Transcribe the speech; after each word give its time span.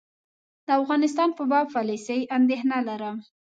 د 0.67 0.67
افغانستان 0.81 1.29
په 1.37 1.43
باب 1.51 1.65
پالیسي 1.75 2.19
اندېښنه 2.37 2.77
لرم. 2.87 3.17